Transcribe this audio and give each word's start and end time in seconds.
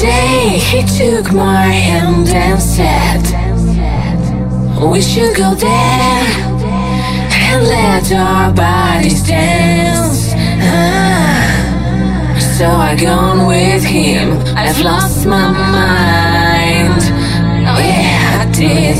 day 0.00 0.58
he 0.58 0.80
took 0.98 1.30
my 1.32 1.66
hand 1.66 2.28
and 2.28 2.60
said 2.60 3.22
We 4.80 5.02
should 5.02 5.36
go 5.36 5.54
there 5.54 6.24
and 7.44 7.66
let 7.66 8.10
our 8.12 8.50
bodies 8.52 9.22
dance. 9.26 10.32
Ah. 10.62 11.50
So 12.56 12.66
I 12.66 12.96
gone 12.96 13.46
with 13.46 13.84
him, 13.84 14.38
I've 14.56 14.80
lost 14.80 15.26
my 15.26 15.48
mind. 15.76 17.02
Oh 17.70 17.80
yeah, 17.92 18.42
I 18.42 18.46
did. 18.62 18.98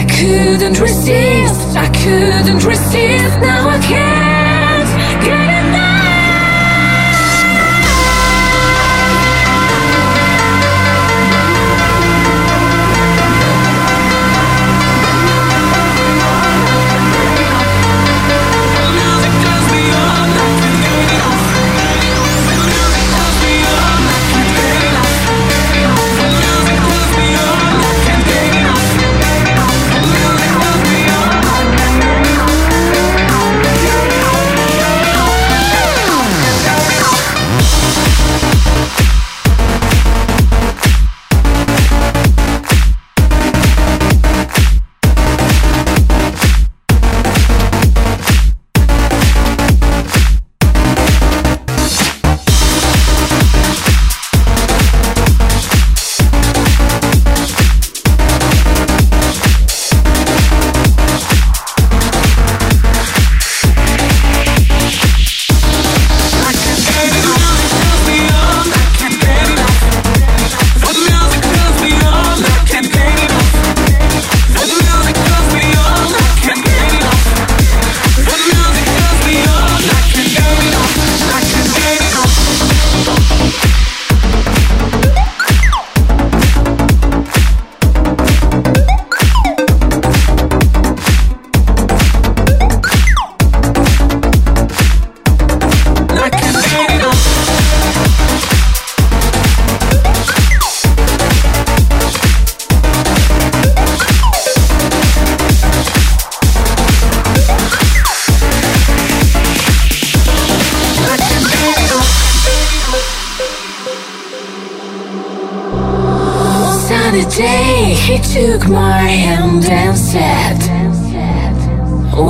I 0.00 0.02
couldn't 0.16 0.80
resist, 0.80 1.76
I 1.76 1.88
couldn't 2.02 2.64
resist, 2.64 3.38
now 3.40 3.68
I 3.68 3.78
can 3.78 4.39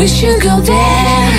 We 0.01 0.09
should 0.09 0.41
go 0.41 0.59
there 0.63 1.31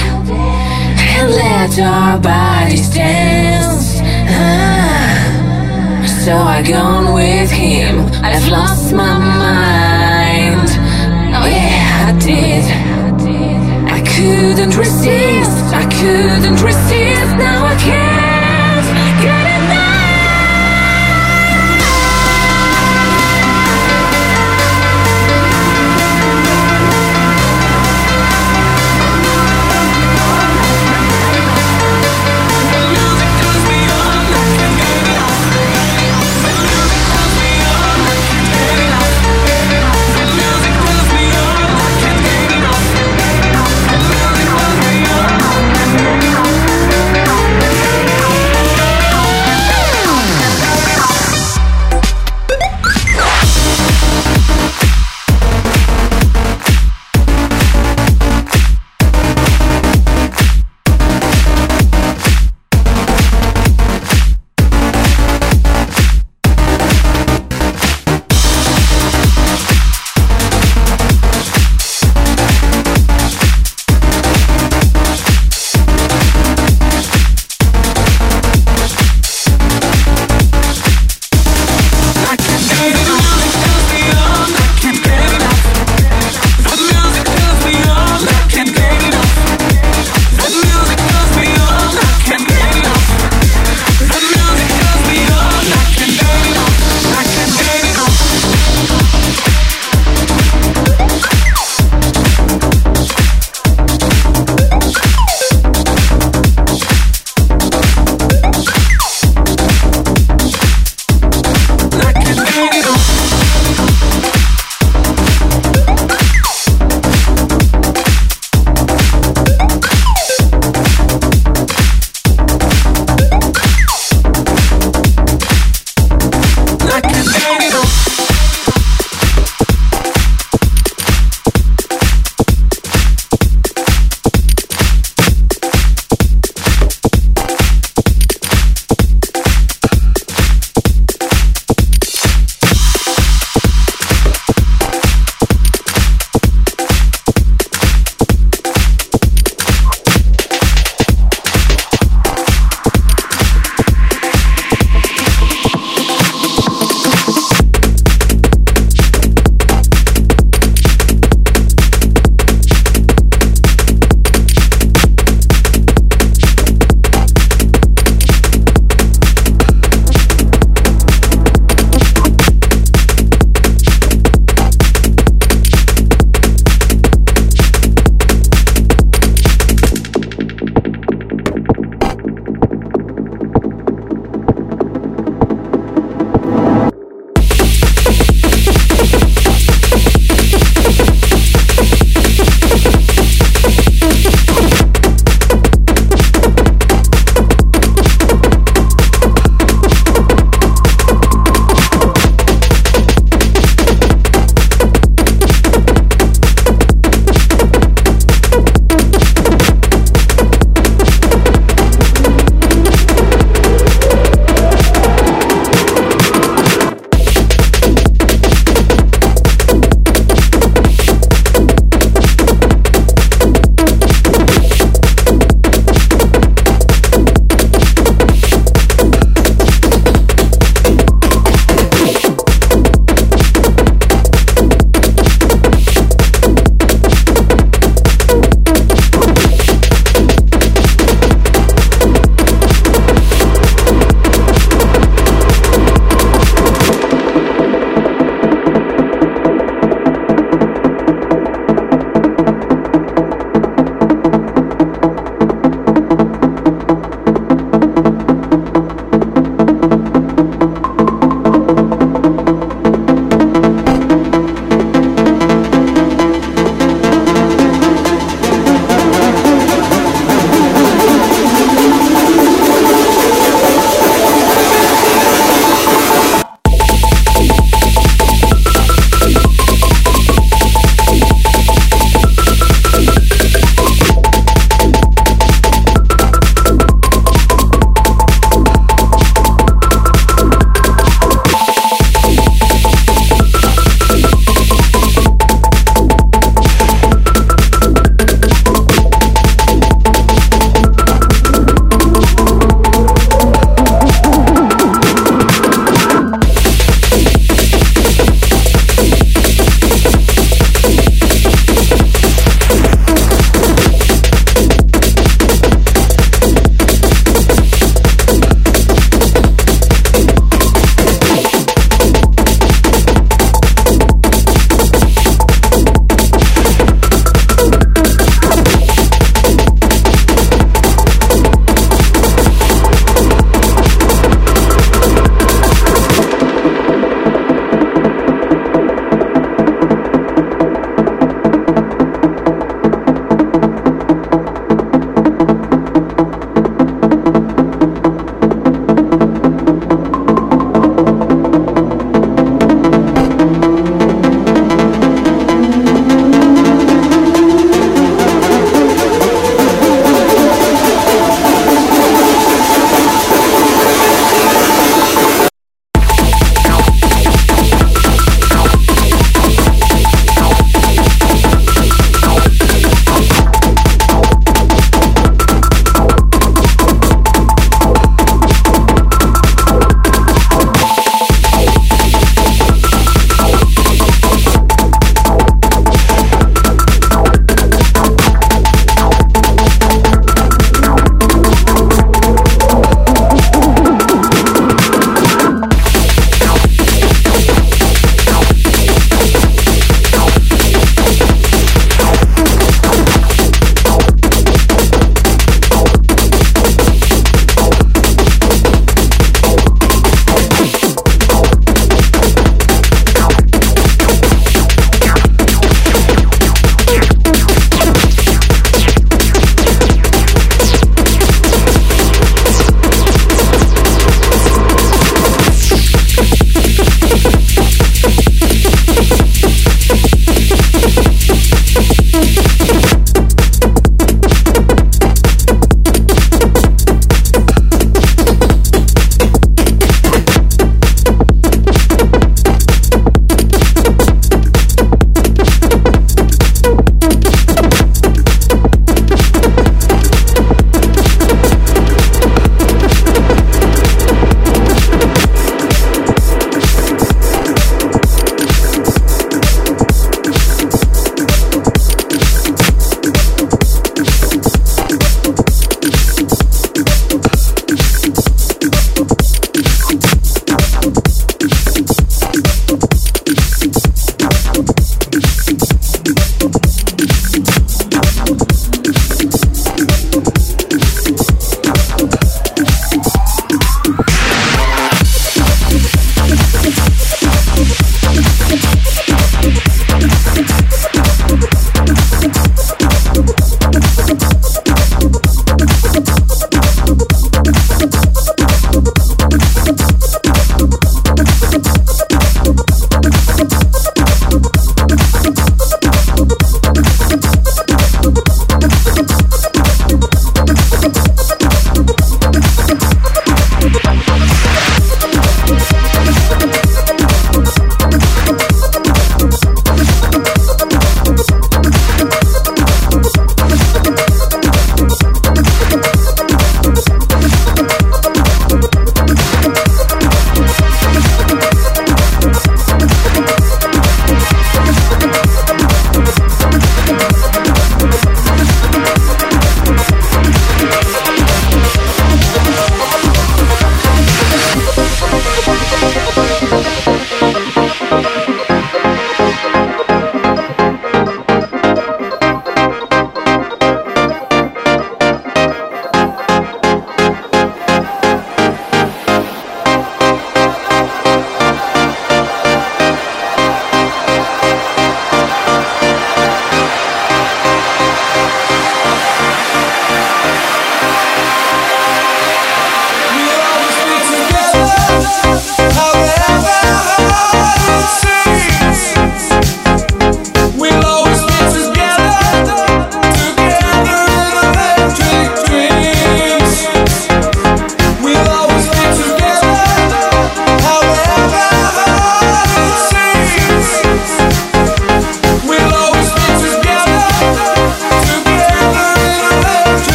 and 1.17 1.31
let 1.31 1.79
our 1.79 2.19
bodies 2.19 2.93
dance. 2.93 3.99
Ah. 4.29 6.05
So 6.23 6.37
I 6.37 6.61
gone 6.61 7.15
with 7.15 7.49
him. 7.49 8.05
I've 8.23 8.47
lost 8.49 8.93
my 8.93 9.17
mind. 9.17 10.69
Oh 11.33 11.47
yeah, 11.47 12.09
I 12.09 12.13
did. 12.19 12.63
I 13.97 13.99
couldn't 14.13 14.77
resist. 14.77 15.73
I 15.73 15.85
couldn't 15.97 16.61
resist. 16.61 17.37
Now 17.37 17.65
I 17.65 17.75
can't 17.77 18.10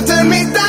to 0.00 0.61